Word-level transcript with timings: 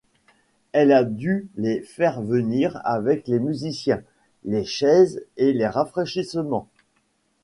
Elle 0.71 0.91
a 0.93 1.03
dû 1.03 1.47
les 1.57 1.81
faire 1.81 2.23
venir 2.23 2.81
avec 2.85 3.27
les 3.27 3.37
musiciens, 3.37 4.01
les 4.45 4.65
chaises 4.65 5.23
et 5.37 5.53
les 5.53 5.67
rafraîchissements. 5.67 6.67